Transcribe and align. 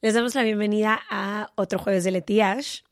Les 0.00 0.14
damos 0.14 0.36
la 0.36 0.44
bienvenida 0.44 1.00
a 1.10 1.50
otro 1.56 1.80
jueves 1.80 2.04
de 2.04 2.12
Letiash. 2.12 2.82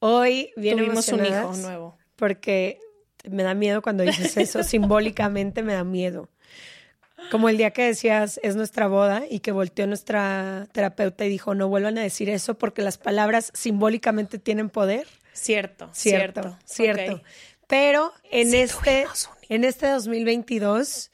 Hoy 0.00 0.52
viene 0.56 0.82
Tuvimos 0.82 1.06
un 1.10 1.24
hijo 1.24 1.52
nuevo. 1.54 1.98
Porque 2.16 2.80
me 3.30 3.44
da 3.44 3.54
miedo 3.54 3.82
cuando 3.82 4.02
dices 4.02 4.36
eso, 4.36 4.64
simbólicamente 4.64 5.62
me 5.62 5.74
da 5.74 5.84
miedo. 5.84 6.28
Como 7.30 7.48
el 7.48 7.56
día 7.56 7.70
que 7.70 7.84
decías 7.84 8.40
es 8.42 8.56
nuestra 8.56 8.88
boda 8.88 9.22
y 9.30 9.38
que 9.38 9.52
volteó 9.52 9.86
nuestra 9.86 10.66
terapeuta 10.72 11.24
y 11.24 11.28
dijo 11.28 11.54
no 11.54 11.68
vuelvan 11.68 11.98
a 11.98 12.02
decir 12.02 12.28
eso 12.28 12.58
porque 12.58 12.82
las 12.82 12.98
palabras 12.98 13.52
simbólicamente 13.54 14.40
tienen 14.40 14.70
poder. 14.70 15.06
Cierto, 15.32 15.88
cierto, 15.92 16.58
cierto. 16.64 17.22
Pero 17.68 18.12
en 18.28 18.54
este, 18.54 19.06
en 19.48 19.62
este 19.62 19.86
2022, 19.86 21.12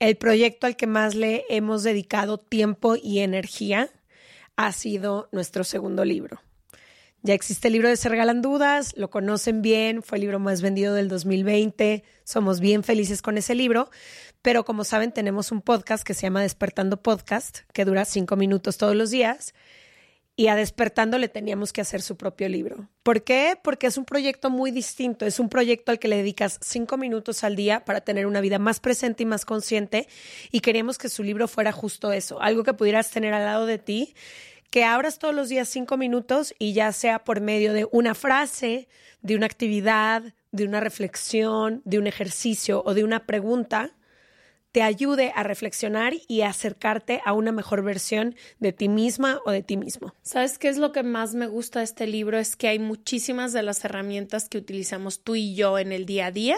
el 0.00 0.16
proyecto 0.16 0.66
al 0.66 0.74
que 0.74 0.88
más 0.88 1.14
le 1.14 1.44
hemos 1.48 1.84
dedicado 1.84 2.38
tiempo 2.38 2.96
y 2.96 3.20
energía 3.20 3.88
ha 4.56 4.72
sido 4.72 5.28
nuestro 5.32 5.64
segundo 5.64 6.04
libro. 6.04 6.40
Ya 7.24 7.34
existe 7.34 7.68
el 7.68 7.74
libro 7.74 7.88
de 7.88 7.96
Se 7.96 8.08
Regalan 8.08 8.42
Dudas, 8.42 8.96
lo 8.96 9.08
conocen 9.08 9.62
bien, 9.62 10.02
fue 10.02 10.18
el 10.18 10.22
libro 10.22 10.40
más 10.40 10.60
vendido 10.60 10.92
del 10.94 11.08
2020, 11.08 12.02
somos 12.24 12.58
bien 12.58 12.82
felices 12.82 13.22
con 13.22 13.38
ese 13.38 13.54
libro, 13.54 13.90
pero 14.42 14.64
como 14.64 14.82
saben 14.82 15.12
tenemos 15.12 15.52
un 15.52 15.62
podcast 15.62 16.02
que 16.04 16.14
se 16.14 16.22
llama 16.22 16.42
Despertando 16.42 17.00
Podcast, 17.00 17.60
que 17.72 17.84
dura 17.84 18.04
cinco 18.04 18.34
minutos 18.34 18.76
todos 18.76 18.96
los 18.96 19.10
días, 19.10 19.54
y 20.34 20.48
a 20.48 20.56
Despertando 20.56 21.18
le 21.18 21.28
teníamos 21.28 21.72
que 21.72 21.80
hacer 21.80 22.00
su 22.02 22.16
propio 22.16 22.48
libro. 22.48 22.88
¿Por 23.02 23.22
qué? 23.22 23.58
Porque 23.62 23.86
es 23.86 23.98
un 23.98 24.04
proyecto 24.04 24.50
muy 24.50 24.70
distinto, 24.70 25.26
es 25.26 25.38
un 25.38 25.48
proyecto 25.48 25.92
al 25.92 25.98
que 25.98 26.08
le 26.08 26.16
dedicas 26.16 26.58
cinco 26.62 26.96
minutos 26.96 27.44
al 27.44 27.56
día 27.56 27.84
para 27.84 28.00
tener 28.00 28.26
una 28.26 28.40
vida 28.40 28.58
más 28.58 28.80
presente 28.80 29.24
y 29.24 29.26
más 29.26 29.44
consciente, 29.44 30.08
y 30.50 30.60
queríamos 30.60 30.98
que 30.98 31.08
su 31.08 31.22
libro 31.22 31.48
fuera 31.48 31.72
justo 31.72 32.12
eso, 32.12 32.40
algo 32.40 32.64
que 32.64 32.74
pudieras 32.74 33.10
tener 33.10 33.34
al 33.34 33.44
lado 33.44 33.66
de 33.66 33.78
ti 33.78 34.14
que 34.72 34.84
abras 34.84 35.18
todos 35.18 35.34
los 35.34 35.50
días 35.50 35.68
cinco 35.68 35.98
minutos 35.98 36.54
y 36.58 36.72
ya 36.72 36.92
sea 36.92 37.24
por 37.24 37.42
medio 37.42 37.74
de 37.74 37.86
una 37.92 38.14
frase, 38.14 38.88
de 39.20 39.36
una 39.36 39.44
actividad, 39.44 40.34
de 40.50 40.64
una 40.64 40.80
reflexión, 40.80 41.82
de 41.84 41.98
un 41.98 42.06
ejercicio 42.06 42.82
o 42.86 42.94
de 42.94 43.04
una 43.04 43.26
pregunta, 43.26 43.94
te 44.72 44.82
ayude 44.82 45.32
a 45.36 45.42
reflexionar 45.42 46.14
y 46.26 46.40
acercarte 46.40 47.20
a 47.24 47.34
una 47.34 47.52
mejor 47.52 47.84
versión 47.84 48.34
de 48.58 48.72
ti 48.72 48.88
misma 48.88 49.40
o 49.44 49.50
de 49.50 49.62
ti 49.62 49.76
mismo. 49.76 50.14
¿Sabes 50.22 50.58
qué 50.58 50.68
es 50.68 50.78
lo 50.78 50.92
que 50.92 51.02
más 51.02 51.34
me 51.34 51.46
gusta 51.46 51.80
de 51.80 51.84
este 51.84 52.06
libro? 52.06 52.38
Es 52.38 52.56
que 52.56 52.68
hay 52.68 52.78
muchísimas 52.78 53.52
de 53.52 53.62
las 53.62 53.84
herramientas 53.84 54.48
que 54.48 54.58
utilizamos 54.58 55.22
tú 55.22 55.34
y 55.34 55.54
yo 55.54 55.78
en 55.78 55.92
el 55.92 56.06
día 56.06 56.26
a 56.26 56.30
día 56.30 56.56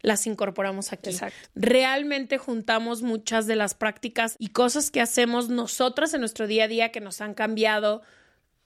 las 0.00 0.28
incorporamos 0.28 0.92
aquí. 0.92 1.10
Exacto. 1.10 1.36
Realmente 1.56 2.38
juntamos 2.38 3.02
muchas 3.02 3.48
de 3.48 3.56
las 3.56 3.74
prácticas 3.74 4.36
y 4.38 4.50
cosas 4.50 4.92
que 4.92 5.00
hacemos 5.00 5.48
nosotras 5.48 6.14
en 6.14 6.20
nuestro 6.20 6.46
día 6.46 6.64
a 6.64 6.68
día 6.68 6.92
que 6.92 7.00
nos 7.00 7.20
han 7.20 7.34
cambiado 7.34 8.02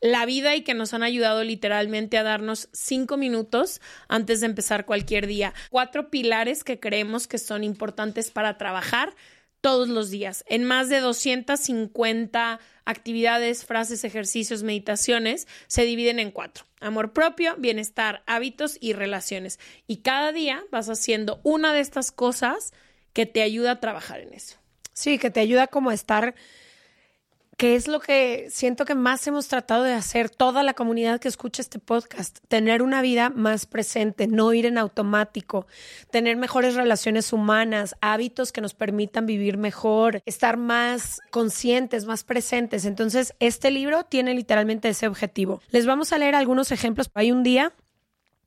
la 0.03 0.27
vida 0.27 0.57
y 0.57 0.63
que 0.63 0.75
nos 0.75 0.93
han 0.93 1.05
ayudado 1.05 1.45
literalmente 1.45 2.19
a 2.19 2.25
darnos 2.25 2.69
cinco 2.73 3.17
minutos 3.17 3.81
antes 4.09 4.41
de 4.41 4.47
empezar 4.47 4.85
cualquier 4.85 5.27
día. 5.27 5.55
Cuatro 5.71 6.11
pilares 6.11 6.65
que 6.65 6.81
creemos 6.81 7.29
que 7.29 7.39
son 7.39 7.65
importantes 7.65 8.31
para 8.31 8.59
trabajar 8.59 9.15
todos 9.63 9.89
los 9.89 10.11
días 10.11 10.45
en 10.49 10.65
más 10.65 10.89
de 10.89 10.99
250 10.99 12.59
actividades, 12.85 13.65
frases, 13.65 14.03
ejercicios, 14.03 14.65
meditaciones, 14.65 15.47
se 15.69 15.85
dividen 15.85 16.19
en 16.19 16.33
cuatro. 16.33 16.65
Amor 16.81 17.13
propio, 17.13 17.55
bienestar, 17.57 18.25
hábitos 18.27 18.77
y 18.81 18.93
relaciones. 18.93 19.61
Y 19.87 19.99
cada 19.99 20.33
día 20.33 20.65
vas 20.73 20.89
haciendo 20.89 21.41
una 21.45 21.73
de 21.73 21.79
estas 21.79 22.11
cosas 22.11 22.73
que 23.13 23.25
te 23.25 23.41
ayuda 23.41 23.73
a 23.73 23.81
trabajar 23.81 24.19
en 24.19 24.35
eso. 24.35 24.57
Sí, 24.95 25.19
que 25.19 25.31
te 25.31 25.39
ayuda 25.39 25.69
como 25.69 25.91
a 25.91 25.95
estar 25.95 26.35
que 27.57 27.77
es 27.77 27.89
lo 27.89 28.01
que 28.01 28.49
siento 28.51 28.85
que 28.85 28.95
más 28.95 29.27
hemos 29.27 29.49
tratado 29.49 29.85
de 29.85 29.93
hacer 29.93 30.31
toda 30.31 30.63
la 30.63 30.75
comunidad 30.75 31.21
que 31.21 31.29
escucha 31.29 31.63
este 31.63 31.79
podcast, 31.79 32.39
tener 32.49 32.83
una 32.83 33.03
vida 33.03 33.31
más 33.31 33.67
presente, 33.67 34.27
no 34.27 34.53
ir 34.53 34.67
en 34.67 34.79
automático, 34.79 35.67
tener 36.11 36.37
mejores 36.37 36.75
relaciones 36.75 37.33
humanas, 37.33 37.95
hábitos 38.01 38.53
que 38.53 38.61
nos 38.61 38.75
permitan 38.75 39.27
vivir 39.27 39.59
mejor, 39.59 40.23
estar 40.27 40.57
más 40.57 41.21
conscientes, 41.31 42.05
más 42.05 42.25
presentes. 42.25 42.85
Entonces, 42.85 43.35
este 43.39 43.71
libro 43.71 44.05
tiene 44.05 44.35
literalmente 44.35 44.89
ese 44.89 45.07
objetivo. 45.07 45.61
Les 45.71 45.87
vamos 45.87 46.13
a 46.13 46.19
leer 46.19 46.35
algunos 46.35 46.73
ejemplos. 46.73 47.11
Hay 47.15 47.33
un 47.33 47.43
día 47.43 47.73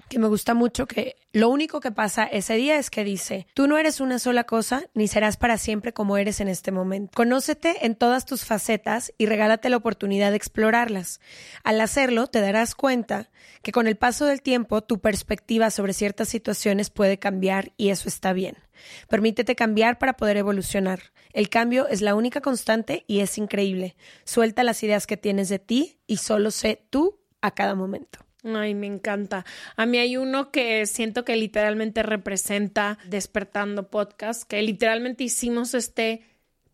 que 0.10 0.20
me 0.20 0.28
gusta 0.28 0.54
mucho, 0.54 0.88
que 0.88 1.16
lo 1.34 1.50
único 1.50 1.80
que 1.80 1.92
pasa 1.92 2.24
ese 2.26 2.56
día 2.56 2.78
es 2.78 2.90
que 2.90 3.04
dice, 3.04 3.48
tú 3.54 3.68
no 3.68 3.78
eres 3.78 4.00
una 4.00 4.20
sola 4.20 4.46
cosa, 4.46 4.84
ni 4.94 5.08
serás 5.08 5.38
para 5.38 5.58
siempre 5.58 5.94
como 5.94 6.18
eres 6.18 6.40
en 6.40 6.48
este 6.48 6.72
momento. 6.72 7.12
Conócete 7.16 7.86
en 7.86 7.96
todas 7.96 8.26
tus 8.26 8.46
facetas 8.46 9.14
y 9.18 9.26
regálate 9.26 9.70
la 9.70 9.78
oportunidad 9.78 10.32
de 10.32 10.38
explorarlas. 10.38 11.20
Al 11.64 11.82
hacerlo, 11.82 12.28
te 12.28 12.42
darás 12.42 12.76
cuenta 12.76 13.30
que 13.62 13.72
con 13.72 13.88
el 13.88 13.98
paso 13.98 14.26
del 14.26 14.42
tiempo 14.42 14.82
tu 14.82 15.00
perspectiva 15.00 15.72
sobre 15.72 15.94
ciertas 15.94 16.30
situaciones 16.30 16.90
puede 16.90 17.18
cambiar 17.18 17.74
y 17.78 17.90
eso 17.90 18.08
está 18.08 18.34
bien. 18.34 18.58
Permítete 19.10 19.56
cambiar 19.56 19.98
para 19.98 20.14
poder 20.14 20.38
evolucionar. 20.38 21.00
El 21.34 21.50
cambio 21.50 21.88
es 21.88 22.02
la 22.02 22.16
única 22.16 22.42
constante 22.42 23.04
y 23.08 23.20
es 23.20 23.38
increíble. 23.38 23.96
Suelta 24.24 24.64
las 24.64 24.84
ideas 24.84 25.08
que 25.08 25.18
tienes 25.18 25.50
de 25.50 25.60
ti 25.60 26.00
y 26.08 26.18
solo 26.18 26.52
sé 26.52 26.86
tú 26.90 27.20
a 27.42 27.52
cada 27.52 27.76
momento. 27.76 28.20
Ay, 28.45 28.75
me 28.75 28.85
encanta. 28.85 29.44
A 29.75 29.85
mí 29.85 29.97
hay 29.97 30.17
uno 30.17 30.51
que 30.51 30.85
siento 30.85 31.25
que 31.25 31.35
literalmente 31.35 32.03
representa 32.03 33.00
Despertando 33.07 33.89
Podcast, 33.89 34.44
que 34.44 34.61
literalmente 34.61 35.23
hicimos 35.23 35.73
este 35.73 36.22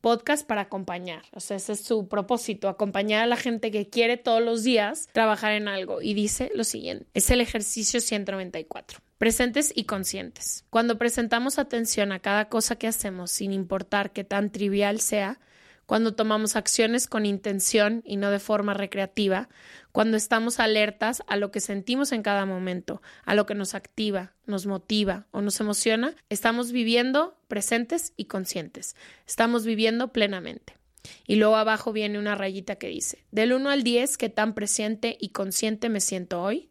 podcast 0.02 0.46
para 0.46 0.62
acompañar. 0.62 1.24
O 1.34 1.40
sea, 1.40 1.58
ese 1.58 1.74
es 1.74 1.82
su 1.82 2.10
propósito, 2.10 2.68
acompañar 2.68 3.24
a 3.24 3.28
la 3.28 3.38
gente 3.38 3.72
que 3.72 3.88
quiere 3.88 4.18
todos 4.18 4.42
los 4.42 4.64
días 4.64 5.08
trabajar 5.14 5.54
en 5.54 5.68
algo. 5.68 6.02
Y 6.02 6.14
dice 6.14 6.52
lo 6.56 6.66
siguiente, 6.66 7.06
es 7.14 7.30
el 7.30 7.40
ejercicio 7.40 8.02
194. 8.02 9.00
Presentes 9.18 9.72
y 9.74 9.86
conscientes. 9.86 10.66
Cuando 10.72 10.98
presentamos 10.98 11.60
atención 11.60 12.12
a 12.12 12.20
cada 12.20 12.50
cosa 12.50 12.76
que 12.76 12.88
hacemos, 12.88 13.32
sin 13.32 13.54
importar 13.54 14.12
qué 14.12 14.24
tan 14.24 14.52
trivial 14.52 15.00
sea, 15.00 15.40
cuando 15.86 16.14
tomamos 16.14 16.56
acciones 16.56 17.08
con 17.08 17.26
intención 17.26 18.02
y 18.06 18.18
no 18.18 18.32
de 18.32 18.40
forma 18.40 18.74
recreativa, 18.74 19.50
cuando 19.92 20.18
estamos 20.18 20.60
alertas 20.60 21.22
a 21.28 21.36
lo 21.36 21.52
que 21.52 21.60
sentimos 21.60 22.12
en 22.12 22.24
cada 22.24 22.46
momento, 22.46 23.02
a 23.26 23.36
lo 23.36 23.46
que 23.46 23.56
nos 23.56 23.76
activa, 23.76 24.34
nos 24.46 24.66
motiva 24.66 25.28
o 25.32 25.42
nos 25.42 25.60
emociona, 25.60 26.16
estamos 26.30 26.72
viviendo 26.72 27.38
presentes 27.48 28.14
y 28.16 28.26
conscientes, 28.26 28.96
estamos 29.28 29.66
viviendo 29.66 30.14
plenamente. 30.14 30.78
Y 31.26 31.36
luego 31.36 31.56
abajo 31.56 31.92
viene 31.94 32.20
una 32.20 32.36
rayita 32.36 32.76
que 32.76 32.88
dice, 32.88 33.26
del 33.32 33.54
1 33.54 33.70
al 33.70 33.84
10, 33.84 34.18
¿qué 34.18 34.30
tan 34.30 34.54
presente 34.54 35.18
y 35.20 35.30
consciente 35.30 35.90
me 35.90 36.00
siento 36.00 36.42
hoy? 36.42 36.70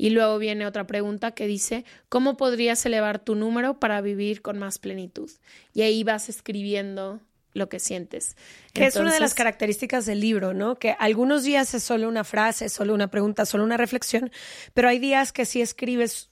Y 0.00 0.10
luego 0.10 0.38
viene 0.38 0.66
otra 0.66 0.86
pregunta 0.86 1.32
que 1.32 1.46
dice, 1.46 1.84
¿cómo 2.08 2.38
podrías 2.38 2.86
elevar 2.86 3.22
tu 3.22 3.34
número 3.34 3.78
para 3.78 4.00
vivir 4.00 4.40
con 4.40 4.58
más 4.58 4.78
plenitud? 4.78 5.30
Y 5.74 5.82
ahí 5.82 6.04
vas 6.04 6.30
escribiendo 6.30 7.20
lo 7.52 7.68
que 7.68 7.78
sientes. 7.78 8.36
Que 8.72 8.86
es 8.86 8.96
una 8.96 9.12
de 9.12 9.20
las 9.20 9.34
características 9.34 10.06
del 10.06 10.20
libro, 10.20 10.54
¿no? 10.54 10.76
Que 10.76 10.96
algunos 10.98 11.44
días 11.44 11.74
es 11.74 11.82
solo 11.82 12.08
una 12.08 12.24
frase, 12.24 12.68
solo 12.68 12.94
una 12.94 13.08
pregunta, 13.08 13.46
solo 13.46 13.64
una 13.64 13.76
reflexión, 13.76 14.30
pero 14.74 14.88
hay 14.88 14.98
días 14.98 15.32
que 15.32 15.44
sí 15.44 15.60
escribes 15.60 16.30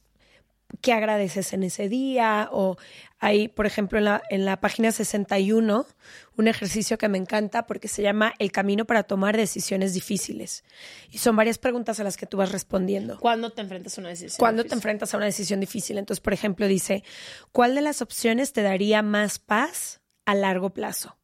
qué 0.82 0.92
agradeces 0.92 1.52
en 1.52 1.62
ese 1.62 1.88
día 1.88 2.48
o 2.52 2.76
hay, 3.18 3.48
por 3.48 3.66
ejemplo, 3.66 3.98
en 3.98 4.04
la, 4.04 4.22
en 4.30 4.44
la 4.44 4.60
página 4.60 4.92
61 4.92 5.86
un 6.36 6.48
ejercicio 6.48 6.98
que 6.98 7.08
me 7.08 7.18
encanta 7.18 7.66
porque 7.66 7.88
se 7.88 8.02
llama 8.02 8.34
El 8.38 8.52
camino 8.52 8.84
para 8.84 9.02
tomar 9.02 9.36
decisiones 9.36 9.92
difíciles. 9.94 10.62
Y 11.10 11.18
son 11.18 11.34
varias 11.34 11.58
preguntas 11.58 11.98
a 11.98 12.04
las 12.04 12.16
que 12.16 12.26
tú 12.26 12.36
vas 12.36 12.52
respondiendo. 12.52 13.18
¿Cuándo 13.18 13.50
te 13.50 13.62
enfrentas 13.62 13.98
a 13.98 14.02
una 14.02 14.10
decisión? 14.10 14.38
¿Cuándo 14.38 14.64
te 14.64 14.74
enfrentas 14.74 15.12
a 15.14 15.16
una 15.16 15.26
decisión 15.26 15.58
difícil? 15.58 15.98
Entonces, 15.98 16.20
por 16.20 16.32
ejemplo, 16.32 16.68
dice, 16.68 17.02
¿cuál 17.50 17.74
de 17.74 17.80
las 17.80 18.02
opciones 18.02 18.52
te 18.52 18.62
daría 18.62 19.02
más 19.02 19.38
paz 19.38 20.00
a 20.28 20.34
largo 20.34 20.70
plazo? 20.70 21.16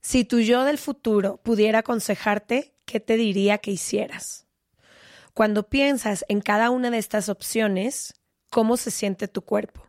Si 0.00 0.24
tu 0.24 0.40
yo 0.40 0.64
del 0.64 0.78
futuro 0.78 1.38
pudiera 1.38 1.80
aconsejarte, 1.80 2.74
¿qué 2.84 3.00
te 3.00 3.16
diría 3.16 3.58
que 3.58 3.70
hicieras? 3.70 4.46
Cuando 5.32 5.68
piensas 5.68 6.24
en 6.28 6.40
cada 6.40 6.70
una 6.70 6.90
de 6.90 6.98
estas 6.98 7.28
opciones, 7.28 8.14
¿cómo 8.50 8.76
se 8.76 8.90
siente 8.90 9.28
tu 9.28 9.42
cuerpo? 9.42 9.84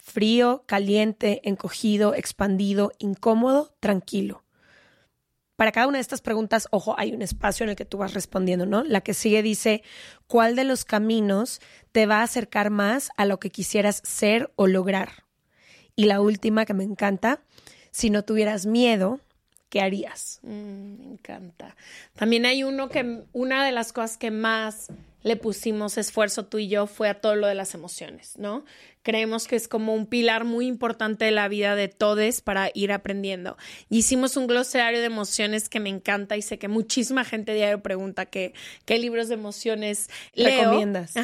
frío, 0.00 0.64
caliente, 0.66 1.40
encogido, 1.44 2.14
expandido, 2.14 2.92
incómodo, 2.98 3.74
tranquilo. 3.80 4.44
Para 5.56 5.72
cada 5.72 5.86
una 5.86 5.98
de 5.98 6.02
estas 6.02 6.22
preguntas, 6.22 6.68
ojo, 6.70 6.94
hay 6.98 7.12
un 7.12 7.20
espacio 7.20 7.64
en 7.64 7.70
el 7.70 7.76
que 7.76 7.84
tú 7.84 7.98
vas 7.98 8.14
respondiendo, 8.14 8.64
¿no? 8.64 8.82
La 8.82 9.02
que 9.02 9.12
sigue 9.12 9.42
dice, 9.42 9.82
¿cuál 10.26 10.56
de 10.56 10.64
los 10.64 10.84
caminos 10.84 11.60
te 11.92 12.06
va 12.06 12.20
a 12.20 12.22
acercar 12.22 12.70
más 12.70 13.10
a 13.16 13.26
lo 13.26 13.38
que 13.38 13.50
quisieras 13.50 14.00
ser 14.04 14.52
o 14.56 14.66
lograr? 14.66 15.26
Y 16.00 16.06
la 16.06 16.22
última 16.22 16.64
que 16.64 16.72
me 16.72 16.82
encanta, 16.82 17.42
si 17.90 18.08
no 18.08 18.24
tuvieras 18.24 18.64
miedo, 18.64 19.20
¿qué 19.68 19.82
harías? 19.82 20.40
Mm, 20.40 20.94
me 20.98 21.12
encanta. 21.12 21.76
También 22.14 22.46
hay 22.46 22.64
uno 22.64 22.88
que, 22.88 23.24
una 23.34 23.66
de 23.66 23.72
las 23.72 23.92
cosas 23.92 24.16
que 24.16 24.30
más 24.30 24.88
le 25.22 25.36
pusimos 25.36 25.98
esfuerzo 25.98 26.46
tú 26.46 26.56
y 26.56 26.68
yo 26.68 26.86
fue 26.86 27.10
a 27.10 27.20
todo 27.20 27.34
lo 27.34 27.46
de 27.46 27.54
las 27.54 27.74
emociones, 27.74 28.38
¿no? 28.38 28.64
Creemos 29.02 29.46
que 29.46 29.56
es 29.56 29.68
como 29.68 29.94
un 29.94 30.06
pilar 30.06 30.44
muy 30.44 30.66
importante 30.66 31.24
de 31.24 31.30
la 31.30 31.48
vida 31.48 31.74
de 31.74 31.88
todos 31.88 32.10
para 32.42 32.70
ir 32.74 32.92
aprendiendo. 32.92 33.56
hicimos 33.88 34.36
un 34.36 34.46
glosario 34.46 35.00
de 35.00 35.06
emociones 35.06 35.68
que 35.68 35.80
me 35.80 35.88
encanta 35.88 36.36
y 36.36 36.42
sé 36.42 36.58
que 36.58 36.68
muchísima 36.68 37.24
gente 37.24 37.54
diario 37.54 37.82
pregunta 37.82 38.26
qué, 38.26 38.52
qué 38.84 38.98
libros 38.98 39.28
de 39.28 39.34
emociones 39.34 40.10
recomiendas. 40.34 41.14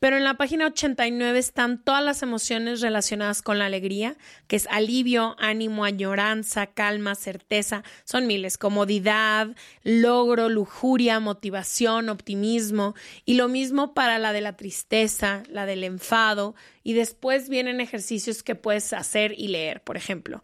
Pero 0.00 0.16
en 0.16 0.24
la 0.24 0.34
página 0.34 0.66
89 0.66 1.38
están 1.38 1.82
todas 1.82 2.02
las 2.02 2.22
emociones 2.22 2.80
relacionadas 2.80 3.42
con 3.42 3.58
la 3.58 3.66
alegría, 3.66 4.16
que 4.46 4.56
es 4.56 4.66
alivio, 4.68 5.36
ánimo, 5.38 5.84
añoranza, 5.84 6.66
calma, 6.66 7.14
certeza. 7.14 7.84
Son 8.04 8.26
miles, 8.26 8.58
comodidad, 8.58 9.48
logro, 9.84 10.48
lujuria, 10.48 11.20
motivación, 11.20 12.08
optimismo. 12.08 12.94
Y 13.24 13.34
lo 13.34 13.48
mismo 13.48 13.94
para 13.94 14.18
la 14.18 14.32
de 14.32 14.40
la 14.40 14.56
tristeza, 14.56 15.42
la 15.48 15.66
del 15.66 15.84
enfado, 15.84 16.54
y 16.82 16.94
después 16.94 17.48
vienen 17.48 17.80
ejercicios 17.80 18.42
que 18.42 18.54
puedes 18.54 18.92
hacer 18.92 19.34
y 19.36 19.48
leer. 19.48 19.82
Por 19.82 19.96
ejemplo, 19.96 20.42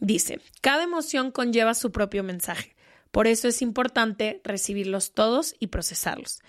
dice, 0.00 0.40
cada 0.60 0.84
emoción 0.84 1.30
conlleva 1.30 1.74
su 1.74 1.92
propio 1.92 2.22
mensaje. 2.22 2.74
Por 3.10 3.26
eso 3.26 3.48
es 3.48 3.62
importante 3.62 4.40
recibirlos 4.44 5.12
todos 5.12 5.54
y 5.58 5.68
procesarlos. 5.68 6.40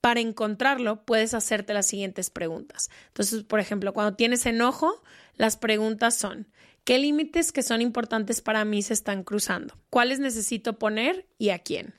Para 0.00 0.20
encontrarlo, 0.20 1.04
puedes 1.04 1.32
hacerte 1.32 1.72
las 1.72 1.86
siguientes 1.86 2.30
preguntas. 2.30 2.90
Entonces, 3.08 3.42
por 3.42 3.58
ejemplo, 3.58 3.94
cuando 3.94 4.16
tienes 4.16 4.44
enojo, 4.46 5.02
las 5.34 5.56
preguntas 5.56 6.14
son, 6.14 6.46
¿qué 6.84 6.98
límites 6.98 7.52
que 7.52 7.62
son 7.62 7.80
importantes 7.80 8.42
para 8.42 8.64
mí 8.64 8.82
se 8.82 8.92
están 8.92 9.24
cruzando? 9.24 9.78
¿Cuáles 9.88 10.20
necesito 10.20 10.78
poner 10.78 11.26
y 11.38 11.48
a 11.50 11.58
quién? 11.58 11.94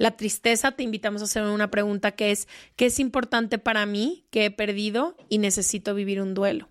La 0.00 0.16
tristeza, 0.16 0.72
te 0.72 0.82
invitamos 0.82 1.20
a 1.20 1.26
hacer 1.26 1.42
una 1.42 1.70
pregunta 1.70 2.12
que 2.12 2.30
es, 2.30 2.48
¿qué 2.74 2.86
es 2.86 2.98
importante 2.98 3.58
para 3.58 3.84
mí 3.84 4.24
que 4.30 4.46
he 4.46 4.50
perdido 4.50 5.14
y 5.28 5.36
necesito 5.36 5.94
vivir 5.94 6.22
un 6.22 6.32
duelo? 6.32 6.70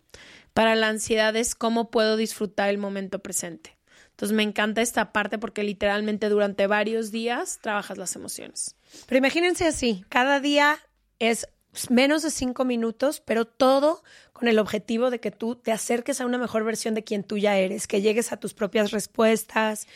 Para 0.55 0.73
la 0.73 0.87
ansiedad 0.87 1.35
es 1.35 1.53
cómo 1.53 1.91
puedo 1.91 2.17
disfrutar 2.17 2.71
el 2.71 2.79
momento 2.79 3.19
presente. 3.19 3.77
Entonces 4.09 4.35
me 4.35 4.41
encanta 4.41 4.81
esta 4.81 5.13
parte 5.13 5.37
porque 5.37 5.61
literalmente 5.61 6.27
durante 6.27 6.65
varios 6.65 7.11
días 7.11 7.59
trabajas 7.61 7.99
las 7.99 8.15
emociones. 8.15 8.75
Pero 9.05 9.19
imagínense 9.19 9.67
así, 9.67 10.03
cada 10.09 10.39
día 10.39 10.79
es 11.19 11.47
menos 11.91 12.23
de 12.23 12.31
cinco 12.31 12.65
minutos, 12.65 13.21
pero 13.21 13.45
todo 13.45 14.01
con 14.33 14.47
el 14.47 14.57
objetivo 14.57 15.11
de 15.11 15.19
que 15.19 15.29
tú 15.29 15.55
te 15.55 15.71
acerques 15.71 16.19
a 16.19 16.25
una 16.25 16.39
mejor 16.39 16.63
versión 16.63 16.95
de 16.95 17.03
quien 17.03 17.23
tú 17.23 17.37
ya 17.37 17.59
eres, 17.59 17.85
que 17.85 18.01
llegues 18.01 18.31
a 18.31 18.37
tus 18.37 18.55
propias 18.55 18.89
respuestas, 18.89 19.87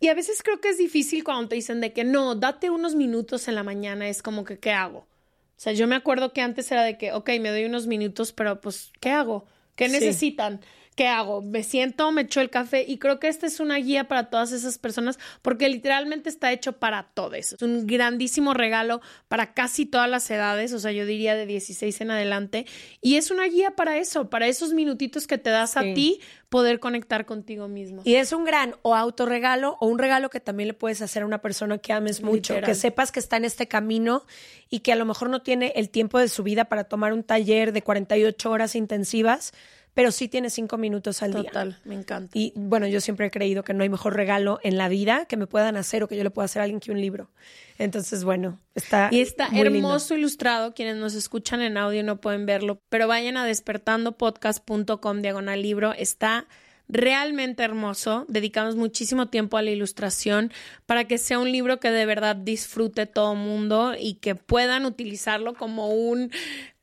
y 0.00 0.08
a 0.08 0.14
veces 0.14 0.42
creo 0.42 0.60
que 0.60 0.68
es 0.68 0.78
difícil 0.78 1.24
cuando 1.24 1.48
te 1.48 1.56
dicen 1.56 1.80
de 1.80 1.92
que 1.92 2.04
no, 2.04 2.34
date 2.34 2.70
unos 2.70 2.94
minutos 2.94 3.48
en 3.48 3.54
la 3.54 3.62
mañana, 3.62 4.08
es 4.08 4.22
como 4.22 4.44
que, 4.44 4.58
¿qué 4.58 4.72
hago? 4.72 5.00
O 5.00 5.60
sea, 5.60 5.72
yo 5.72 5.88
me 5.88 5.96
acuerdo 5.96 6.32
que 6.32 6.40
antes 6.40 6.70
era 6.70 6.84
de 6.84 6.96
que, 6.96 7.12
ok, 7.12 7.30
me 7.40 7.50
doy 7.50 7.64
unos 7.64 7.86
minutos, 7.88 8.32
pero 8.32 8.60
pues, 8.60 8.92
¿qué 9.00 9.10
hago? 9.10 9.46
¿Qué 9.74 9.88
necesitan? 9.88 10.60
¿Qué 10.98 11.06
hago? 11.06 11.42
Me 11.42 11.62
siento, 11.62 12.10
me 12.10 12.22
echo 12.22 12.40
el 12.40 12.50
café 12.50 12.84
y 12.84 12.98
creo 12.98 13.20
que 13.20 13.28
esta 13.28 13.46
es 13.46 13.60
una 13.60 13.76
guía 13.76 14.08
para 14.08 14.30
todas 14.30 14.50
esas 14.50 14.78
personas 14.78 15.16
porque 15.42 15.68
literalmente 15.68 16.28
está 16.28 16.50
hecho 16.50 16.72
para 16.72 17.04
todo 17.04 17.34
eso. 17.34 17.54
Es 17.54 17.62
un 17.62 17.86
grandísimo 17.86 18.52
regalo 18.52 19.00
para 19.28 19.54
casi 19.54 19.86
todas 19.86 20.10
las 20.10 20.28
edades, 20.28 20.72
o 20.72 20.80
sea, 20.80 20.90
yo 20.90 21.06
diría 21.06 21.36
de 21.36 21.46
16 21.46 22.00
en 22.00 22.10
adelante 22.10 22.66
y 23.00 23.14
es 23.14 23.30
una 23.30 23.44
guía 23.44 23.76
para 23.76 23.96
eso, 23.96 24.28
para 24.28 24.48
esos 24.48 24.72
minutitos 24.72 25.28
que 25.28 25.38
te 25.38 25.50
das 25.50 25.76
a 25.76 25.82
ti 25.82 26.18
poder 26.48 26.80
conectar 26.80 27.26
contigo 27.26 27.68
mismo. 27.68 28.02
Y 28.04 28.16
es 28.16 28.32
un 28.32 28.44
gran 28.44 28.74
o 28.82 28.96
autorregalo 28.96 29.76
o 29.80 29.86
un 29.86 30.00
regalo 30.00 30.30
que 30.30 30.40
también 30.40 30.66
le 30.66 30.74
puedes 30.74 31.00
hacer 31.00 31.22
a 31.22 31.26
una 31.26 31.38
persona 31.40 31.78
que 31.78 31.92
ames 31.92 32.22
mucho, 32.22 32.60
que 32.60 32.74
sepas 32.74 33.12
que 33.12 33.20
está 33.20 33.36
en 33.36 33.44
este 33.44 33.68
camino 33.68 34.26
y 34.68 34.80
que 34.80 34.90
a 34.90 34.96
lo 34.96 35.04
mejor 35.04 35.30
no 35.30 35.42
tiene 35.42 35.74
el 35.76 35.90
tiempo 35.90 36.18
de 36.18 36.26
su 36.26 36.42
vida 36.42 36.64
para 36.64 36.82
tomar 36.82 37.12
un 37.12 37.22
taller 37.22 37.72
de 37.72 37.82
48 37.82 38.50
horas 38.50 38.74
intensivas 38.74 39.52
pero 39.98 40.12
sí 40.12 40.28
tiene 40.28 40.48
cinco 40.48 40.78
minutos 40.78 41.24
al 41.24 41.32
día. 41.32 41.50
Total, 41.50 41.76
me 41.84 41.96
encanta. 41.96 42.30
Y 42.32 42.52
bueno, 42.54 42.86
yo 42.86 43.00
siempre 43.00 43.26
he 43.26 43.30
creído 43.32 43.64
que 43.64 43.74
no 43.74 43.82
hay 43.82 43.88
mejor 43.88 44.14
regalo 44.14 44.60
en 44.62 44.78
la 44.78 44.88
vida 44.88 45.24
que 45.24 45.36
me 45.36 45.48
puedan 45.48 45.76
hacer 45.76 46.04
o 46.04 46.06
que 46.06 46.16
yo 46.16 46.22
le 46.22 46.30
pueda 46.30 46.44
hacer 46.44 46.60
a 46.60 46.66
alguien 46.66 46.78
que 46.78 46.92
un 46.92 47.00
libro. 47.00 47.32
Entonces, 47.78 48.22
bueno, 48.22 48.60
está. 48.76 49.08
Y 49.10 49.20
está 49.20 49.48
hermoso 49.52 50.14
ilustrado. 50.14 50.72
Quienes 50.72 50.98
nos 50.98 51.16
escuchan 51.16 51.62
en 51.62 51.76
audio 51.76 52.04
no 52.04 52.20
pueden 52.20 52.46
verlo, 52.46 52.80
pero 52.88 53.08
vayan 53.08 53.36
a 53.36 53.44
despertandopodcast.com 53.44 55.20
diagonal 55.20 55.62
libro. 55.62 55.92
Está 55.94 56.46
realmente 56.88 57.64
hermoso. 57.64 58.24
Dedicamos 58.28 58.76
muchísimo 58.76 59.28
tiempo 59.28 59.56
a 59.56 59.62
la 59.62 59.70
ilustración 59.70 60.52
para 60.86 61.06
que 61.08 61.18
sea 61.18 61.40
un 61.40 61.50
libro 61.50 61.80
que 61.80 61.90
de 61.90 62.06
verdad 62.06 62.36
disfrute 62.36 63.06
todo 63.06 63.32
el 63.32 63.40
mundo 63.40 63.94
y 63.98 64.14
que 64.14 64.36
puedan 64.36 64.86
utilizarlo 64.86 65.54
como 65.54 65.88
un 65.88 66.30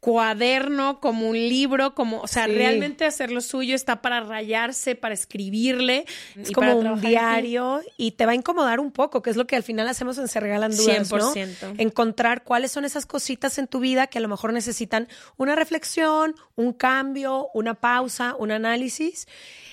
cuaderno, 0.06 1.00
como 1.00 1.28
un 1.28 1.36
libro, 1.36 1.96
como, 1.96 2.22
o 2.22 2.28
sea, 2.28 2.46
realmente 2.46 3.06
hacerlo 3.06 3.42
suyo 3.42 3.74
está 3.74 4.04
para 4.04 4.20
rayarse, 4.20 4.94
para 4.94 5.16
escribirle. 5.16 6.06
Es 6.40 6.52
como 6.52 6.78
un 6.78 7.02
diario 7.02 7.82
y 7.98 8.12
te 8.12 8.28
va 8.28 8.34
a 8.34 8.36
incomodar 8.36 8.80
un 8.80 8.92
poco, 8.92 9.24
que 9.24 9.32
es 9.32 9.36
lo 9.36 9.48
que 9.48 9.56
al 9.56 9.64
final 9.64 9.88
hacemos 9.88 10.20
en 10.20 10.28
Se 10.28 10.40
Regalan 10.40 10.78
Dudas, 10.78 11.12
100%. 11.12 11.78
Encontrar 11.80 12.44
cuáles 12.44 12.72
son 12.72 12.86
esas 12.86 13.08
cositas 13.08 13.58
en 13.58 13.66
tu 13.66 13.80
vida 13.80 14.06
que 14.06 14.20
a 14.20 14.22
lo 14.22 14.28
mejor 14.28 14.54
necesitan 14.54 15.08
una 15.38 15.56
reflexión, 15.56 16.36
un 16.54 16.74
cambio, 16.74 17.50
una 17.56 17.74
pausa, 17.74 18.36
un 18.38 18.52
análisis. 18.52 19.28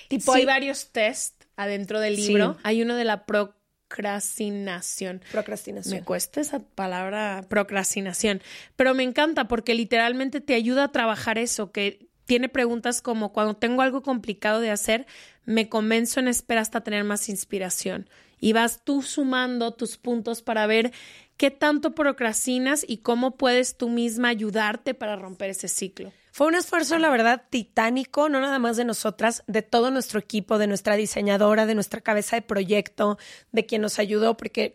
Tipo, 0.07 0.33
hay 0.33 0.45
varios 0.45 0.87
test 0.91 1.43
adentro 1.57 1.99
del 1.99 2.15
libro. 2.15 2.57
Hay 2.63 2.81
uno 2.81 2.95
de 2.95 3.03
la 3.03 3.27
pro 3.27 3.53
procrastinación. 3.93 5.21
Procrastinación. 5.31 5.95
Me 5.95 6.03
cuesta 6.03 6.41
esa 6.41 6.59
palabra 6.59 7.45
procrastinación, 7.47 8.41
pero 8.75 8.93
me 8.93 9.03
encanta 9.03 9.47
porque 9.47 9.75
literalmente 9.75 10.41
te 10.41 10.55
ayuda 10.55 10.85
a 10.85 10.91
trabajar 10.91 11.37
eso, 11.37 11.71
que 11.71 12.07
tiene 12.25 12.49
preguntas 12.49 13.01
como 13.01 13.33
cuando 13.33 13.55
tengo 13.55 13.81
algo 13.81 14.01
complicado 14.01 14.61
de 14.61 14.71
hacer, 14.71 15.05
me 15.45 15.69
convenzo 15.69 16.19
en 16.19 16.27
espera 16.27 16.61
hasta 16.61 16.81
tener 16.81 17.03
más 17.03 17.29
inspiración. 17.29 18.09
Y 18.43 18.51
vas 18.51 18.83
tú 18.83 19.01
sumando 19.01 19.71
tus 19.71 19.97
puntos 19.97 20.41
para 20.41 20.67
ver 20.67 20.91
qué 21.37 21.49
tanto 21.49 21.95
procrastinas 21.95 22.83
y 22.85 22.97
cómo 22.97 23.37
puedes 23.37 23.77
tú 23.77 23.87
misma 23.87 24.27
ayudarte 24.27 24.93
para 24.93 25.15
romper 25.15 25.51
ese 25.51 25.69
ciclo. 25.69 26.11
Fue 26.33 26.47
un 26.47 26.55
esfuerzo, 26.55 26.99
la 26.99 27.09
verdad, 27.09 27.43
titánico, 27.49 28.27
no 28.27 28.41
nada 28.41 28.59
más 28.59 28.75
de 28.75 28.83
nosotras, 28.83 29.43
de 29.47 29.61
todo 29.61 29.91
nuestro 29.91 30.19
equipo, 30.19 30.57
de 30.57 30.67
nuestra 30.67 30.97
diseñadora, 30.97 31.65
de 31.65 31.73
nuestra 31.73 32.01
cabeza 32.01 32.35
de 32.35 32.41
proyecto, 32.41 33.17
de 33.53 33.65
quien 33.65 33.81
nos 33.81 33.97
ayudó, 33.97 34.35
porque 34.35 34.73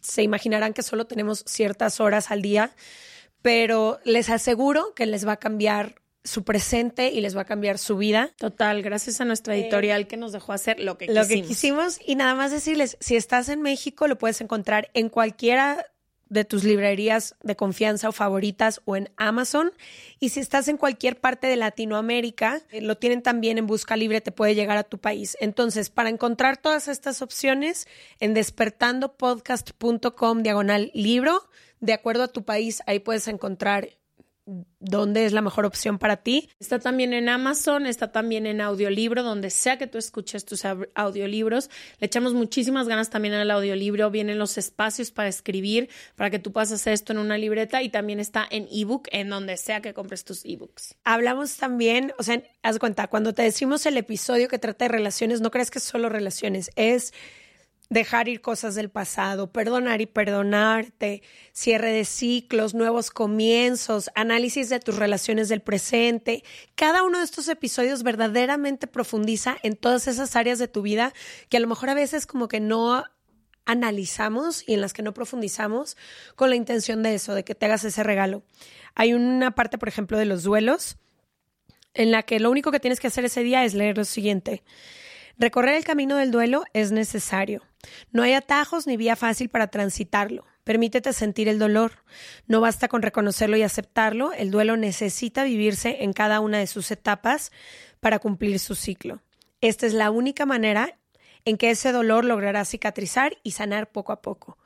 se 0.00 0.22
imaginarán 0.22 0.72
que 0.72 0.84
solo 0.84 1.08
tenemos 1.08 1.42
ciertas 1.44 1.98
horas 1.98 2.30
al 2.30 2.40
día, 2.40 2.70
pero 3.42 3.98
les 4.04 4.30
aseguro 4.30 4.94
que 4.94 5.06
les 5.06 5.26
va 5.26 5.32
a 5.32 5.38
cambiar 5.38 6.02
su 6.26 6.44
presente 6.44 7.12
y 7.12 7.20
les 7.20 7.36
va 7.36 7.42
a 7.42 7.46
cambiar 7.46 7.78
su 7.78 7.96
vida. 7.96 8.32
Total, 8.36 8.82
gracias 8.82 9.20
a 9.20 9.24
nuestra 9.24 9.56
editorial 9.56 10.06
que 10.06 10.16
nos 10.16 10.32
dejó 10.32 10.52
hacer 10.52 10.80
lo 10.80 10.98
que 10.98 11.06
quisimos. 11.06 11.28
Lo 11.28 11.34
que 11.34 11.42
quisimos 11.42 11.98
y 12.04 12.16
nada 12.16 12.34
más 12.34 12.50
decirles, 12.50 12.96
si 13.00 13.16
estás 13.16 13.48
en 13.48 13.62
México 13.62 14.08
lo 14.08 14.18
puedes 14.18 14.40
encontrar 14.40 14.90
en 14.94 15.08
cualquiera 15.08 15.86
de 16.28 16.44
tus 16.44 16.64
librerías 16.64 17.36
de 17.42 17.56
confianza 17.56 18.08
o 18.08 18.12
favoritas 18.12 18.80
o 18.84 18.96
en 18.96 19.10
Amazon. 19.16 19.72
Y 20.18 20.30
si 20.30 20.40
estás 20.40 20.68
en 20.68 20.76
cualquier 20.76 21.20
parte 21.20 21.46
de 21.46 21.56
Latinoamérica, 21.56 22.62
eh, 22.70 22.80
lo 22.80 22.96
tienen 22.96 23.22
también 23.22 23.58
en 23.58 23.66
Busca 23.66 23.96
Libre, 23.96 24.20
te 24.20 24.32
puede 24.32 24.54
llegar 24.54 24.76
a 24.76 24.84
tu 24.84 24.98
país. 24.98 25.36
Entonces, 25.40 25.90
para 25.90 26.08
encontrar 26.08 26.56
todas 26.56 26.88
estas 26.88 27.22
opciones, 27.22 27.86
en 28.18 28.34
despertandopodcast.com 28.34 30.42
diagonal 30.42 30.90
libro, 30.94 31.48
de 31.80 31.92
acuerdo 31.92 32.24
a 32.24 32.28
tu 32.28 32.44
país, 32.44 32.82
ahí 32.86 32.98
puedes 32.98 33.28
encontrar 33.28 33.90
dónde 34.46 35.24
es 35.24 35.32
la 35.32 35.42
mejor 35.42 35.66
opción 35.66 35.98
para 35.98 36.18
ti. 36.18 36.48
Está 36.60 36.78
también 36.78 37.12
en 37.12 37.28
Amazon, 37.28 37.86
está 37.86 38.12
también 38.12 38.46
en 38.46 38.60
audiolibro, 38.60 39.22
donde 39.22 39.50
sea 39.50 39.76
que 39.76 39.86
tú 39.86 39.98
escuches 39.98 40.44
tus 40.44 40.64
audiolibros. 40.94 41.68
Le 41.98 42.06
echamos 42.06 42.32
muchísimas 42.32 42.86
ganas 42.86 43.10
también 43.10 43.34
al 43.34 43.50
audiolibro. 43.50 44.10
Vienen 44.10 44.38
los 44.38 44.56
espacios 44.56 45.10
para 45.10 45.28
escribir, 45.28 45.88
para 46.14 46.30
que 46.30 46.38
tú 46.38 46.52
puedas 46.52 46.70
hacer 46.70 46.92
esto 46.92 47.12
en 47.12 47.18
una 47.18 47.38
libreta 47.38 47.82
y 47.82 47.88
también 47.88 48.20
está 48.20 48.46
en 48.48 48.68
ebook, 48.70 49.08
en 49.10 49.28
donde 49.28 49.56
sea 49.56 49.80
que 49.80 49.94
compres 49.94 50.24
tus 50.24 50.44
ebooks. 50.44 50.94
Hablamos 51.04 51.56
también, 51.56 52.12
o 52.18 52.22
sea, 52.22 52.42
haz 52.62 52.78
cuenta, 52.78 53.08
cuando 53.08 53.34
te 53.34 53.42
decimos 53.42 53.84
el 53.86 53.96
episodio 53.96 54.48
que 54.48 54.58
trata 54.58 54.84
de 54.84 54.90
relaciones, 54.90 55.40
no 55.40 55.50
crees 55.50 55.70
que 55.70 55.78
es 55.78 55.84
solo 55.84 56.08
relaciones, 56.08 56.70
es 56.76 57.12
dejar 57.88 58.28
ir 58.28 58.40
cosas 58.40 58.74
del 58.74 58.90
pasado, 58.90 59.52
perdonar 59.52 60.00
y 60.00 60.06
perdonarte, 60.06 61.22
cierre 61.52 61.92
de 61.92 62.04
ciclos, 62.04 62.74
nuevos 62.74 63.10
comienzos, 63.10 64.10
análisis 64.14 64.68
de 64.68 64.80
tus 64.80 64.96
relaciones 64.96 65.48
del 65.48 65.62
presente. 65.62 66.42
Cada 66.74 67.02
uno 67.02 67.18
de 67.18 67.24
estos 67.24 67.48
episodios 67.48 68.02
verdaderamente 68.02 68.86
profundiza 68.86 69.56
en 69.62 69.76
todas 69.76 70.08
esas 70.08 70.34
áreas 70.36 70.58
de 70.58 70.68
tu 70.68 70.82
vida 70.82 71.12
que 71.48 71.56
a 71.56 71.60
lo 71.60 71.68
mejor 71.68 71.90
a 71.90 71.94
veces 71.94 72.26
como 72.26 72.48
que 72.48 72.60
no 72.60 73.04
analizamos 73.64 74.62
y 74.66 74.74
en 74.74 74.80
las 74.80 74.92
que 74.92 75.02
no 75.02 75.12
profundizamos 75.12 75.96
con 76.36 76.50
la 76.50 76.56
intención 76.56 77.02
de 77.02 77.14
eso, 77.14 77.34
de 77.34 77.44
que 77.44 77.54
te 77.54 77.66
hagas 77.66 77.84
ese 77.84 78.02
regalo. 78.02 78.42
Hay 78.94 79.12
una 79.12 79.54
parte, 79.54 79.76
por 79.76 79.88
ejemplo, 79.88 80.18
de 80.18 80.24
los 80.24 80.44
duelos 80.44 80.96
en 81.92 82.10
la 82.10 82.22
que 82.22 82.40
lo 82.40 82.50
único 82.50 82.70
que 82.70 82.80
tienes 82.80 83.00
que 83.00 83.08
hacer 83.08 83.24
ese 83.24 83.42
día 83.42 83.64
es 83.64 83.74
leer 83.74 83.96
lo 83.96 84.04
siguiente. 84.04 84.62
Recorrer 85.38 85.76
el 85.76 85.84
camino 85.84 86.16
del 86.16 86.30
duelo 86.30 86.64
es 86.72 86.92
necesario. 86.92 87.62
No 88.10 88.22
hay 88.22 88.32
atajos 88.32 88.86
ni 88.86 88.96
vía 88.96 89.16
fácil 89.16 89.50
para 89.50 89.66
transitarlo. 89.66 90.46
Permítete 90.64 91.12
sentir 91.12 91.48
el 91.48 91.58
dolor. 91.58 91.92
No 92.46 92.60
basta 92.62 92.88
con 92.88 93.02
reconocerlo 93.02 93.56
y 93.56 93.62
aceptarlo. 93.62 94.32
El 94.32 94.50
duelo 94.50 94.76
necesita 94.76 95.44
vivirse 95.44 96.02
en 96.04 96.14
cada 96.14 96.40
una 96.40 96.58
de 96.58 96.66
sus 96.66 96.90
etapas 96.90 97.52
para 98.00 98.18
cumplir 98.18 98.58
su 98.58 98.74
ciclo. 98.74 99.20
Esta 99.60 99.86
es 99.86 99.92
la 99.92 100.10
única 100.10 100.46
manera 100.46 100.98
en 101.44 101.58
que 101.58 101.70
ese 101.70 101.92
dolor 101.92 102.24
logrará 102.24 102.64
cicatrizar 102.64 103.36
y 103.42 103.52
sanar 103.52 103.92
poco 103.92 104.12
a 104.12 104.22
poco. 104.22 104.58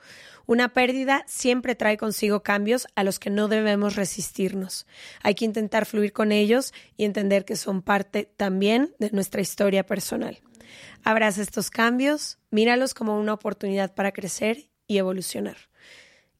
Una 0.50 0.70
pérdida 0.70 1.22
siempre 1.28 1.76
trae 1.76 1.96
consigo 1.96 2.42
cambios 2.42 2.88
a 2.96 3.04
los 3.04 3.20
que 3.20 3.30
no 3.30 3.46
debemos 3.46 3.94
resistirnos. 3.94 4.84
Hay 5.22 5.36
que 5.36 5.44
intentar 5.44 5.86
fluir 5.86 6.12
con 6.12 6.32
ellos 6.32 6.74
y 6.96 7.04
entender 7.04 7.44
que 7.44 7.54
son 7.54 7.82
parte 7.82 8.32
también 8.36 8.92
de 8.98 9.12
nuestra 9.12 9.42
historia 9.42 9.86
personal. 9.86 10.40
Abraza 11.04 11.40
estos 11.40 11.70
cambios, 11.70 12.40
míralos 12.50 12.94
como 12.94 13.16
una 13.16 13.32
oportunidad 13.32 13.94
para 13.94 14.10
crecer 14.10 14.70
y 14.88 14.98
evolucionar. 14.98 15.56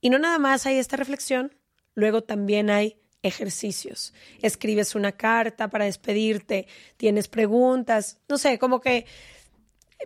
Y 0.01 0.11
no 0.11 0.19
nada 0.19 0.41
más 0.41 0.67
hay 0.67 0.79
esta 0.79 0.97
reflexión, 0.97 1.55
luego 1.95 2.25
también 2.25 2.69
hay 2.69 3.01
ejercicios. 3.23 4.13
Escribes 4.43 4.97
una 4.97 5.13
carta 5.13 5.71
para 5.71 5.85
despedirte, 5.85 6.67
tienes 6.97 7.29
preguntas, 7.29 8.19
no 8.29 8.39
sé, 8.39 8.59
como 8.59 8.81
que 8.81 9.07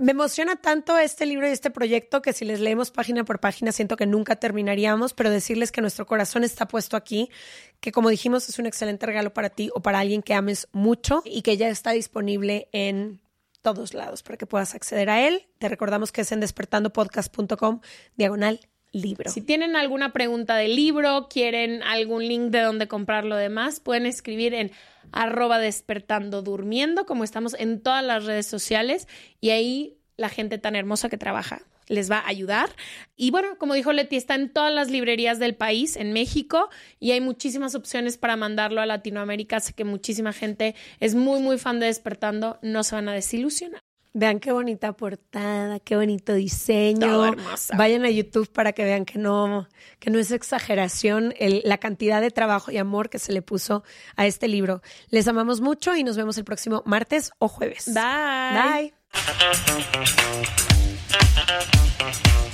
me 0.00 0.12
emociona 0.12 0.56
tanto 0.56 0.98
este 0.98 1.26
libro 1.26 1.48
y 1.48 1.50
este 1.50 1.70
proyecto 1.70 2.22
que 2.22 2.32
si 2.32 2.44
les 2.44 2.60
leemos 2.60 2.90
página 2.90 3.24
por 3.24 3.40
página 3.40 3.72
siento 3.72 3.96
que 3.96 4.06
nunca 4.06 4.36
terminaríamos, 4.36 5.14
pero 5.14 5.30
decirles 5.30 5.72
que 5.72 5.80
nuestro 5.80 6.06
corazón 6.06 6.44
está 6.44 6.66
puesto 6.66 6.96
aquí, 6.96 7.30
que 7.80 7.92
como 7.92 8.08
dijimos 8.08 8.48
es 8.48 8.58
un 8.58 8.66
excelente 8.66 9.06
regalo 9.06 9.32
para 9.32 9.50
ti 9.50 9.70
o 9.74 9.80
para 9.80 10.00
alguien 10.00 10.22
que 10.22 10.34
ames 10.34 10.68
mucho 10.72 11.22
y 11.24 11.42
que 11.42 11.56
ya 11.56 11.68
está 11.68 11.92
disponible 11.92 12.68
en 12.72 13.20
todos 13.62 13.94
lados 13.94 14.22
para 14.22 14.36
que 14.36 14.46
puedas 14.46 14.74
acceder 14.74 15.08
a 15.10 15.26
él. 15.26 15.46
Te 15.58 15.68
recordamos 15.68 16.12
que 16.12 16.22
es 16.22 16.32
en 16.32 16.40
despertandopodcast.com 16.40 17.80
diagonal 18.16 18.60
libro. 18.94 19.30
Si 19.30 19.42
tienen 19.42 19.76
alguna 19.76 20.12
pregunta 20.12 20.56
del 20.56 20.76
libro, 20.76 21.28
quieren 21.28 21.82
algún 21.82 22.26
link 22.26 22.50
de 22.50 22.60
dónde 22.60 22.88
comprarlo 22.88 23.36
demás, 23.36 23.80
pueden 23.80 24.06
escribir 24.06 24.54
en 24.54 24.70
arroba 25.12 25.58
despertando 25.58 26.40
durmiendo, 26.42 27.04
como 27.04 27.24
estamos 27.24 27.54
en 27.58 27.82
todas 27.82 28.04
las 28.04 28.24
redes 28.24 28.46
sociales, 28.46 29.06
y 29.40 29.50
ahí 29.50 29.98
la 30.16 30.28
gente 30.28 30.58
tan 30.58 30.76
hermosa 30.76 31.08
que 31.08 31.18
trabaja 31.18 31.62
les 31.86 32.10
va 32.10 32.18
a 32.18 32.28
ayudar. 32.28 32.70
Y 33.16 33.30
bueno, 33.30 33.58
como 33.58 33.74
dijo 33.74 33.92
Leti, 33.92 34.16
está 34.16 34.34
en 34.34 34.50
todas 34.50 34.72
las 34.72 34.90
librerías 34.90 35.38
del 35.38 35.54
país, 35.54 35.96
en 35.96 36.12
México, 36.12 36.70
y 36.98 37.10
hay 37.10 37.20
muchísimas 37.20 37.74
opciones 37.74 38.16
para 38.16 38.36
mandarlo 38.36 38.80
a 38.80 38.86
Latinoamérica. 38.86 39.60
Sé 39.60 39.74
que 39.74 39.84
muchísima 39.84 40.32
gente 40.32 40.74
es 41.00 41.14
muy, 41.14 41.40
muy 41.40 41.58
fan 41.58 41.80
de 41.80 41.86
Despertando, 41.86 42.58
no 42.62 42.82
se 42.82 42.94
van 42.94 43.08
a 43.08 43.12
desilusionar. 43.12 43.80
Vean 44.16 44.38
qué 44.38 44.52
bonita 44.52 44.92
portada, 44.92 45.80
qué 45.80 45.96
bonito 45.96 46.34
diseño. 46.34 47.34
Vayan 47.76 48.04
a 48.04 48.10
YouTube 48.10 48.48
para 48.52 48.72
que 48.72 48.84
vean 48.84 49.04
que 49.04 49.18
no, 49.18 49.68
que 49.98 50.10
no 50.10 50.20
es 50.20 50.30
exageración 50.30 51.34
la 51.40 51.78
cantidad 51.78 52.20
de 52.20 52.30
trabajo 52.30 52.70
y 52.70 52.78
amor 52.78 53.10
que 53.10 53.18
se 53.18 53.32
le 53.32 53.42
puso 53.42 53.82
a 54.14 54.24
este 54.24 54.46
libro. 54.46 54.82
Les 55.10 55.26
amamos 55.26 55.60
mucho 55.60 55.96
y 55.96 56.04
nos 56.04 56.16
vemos 56.16 56.38
el 56.38 56.44
próximo 56.44 56.84
martes 56.86 57.32
o 57.40 57.48
jueves. 57.48 57.92
Bye. 57.92 58.92
Bye. 61.98 62.53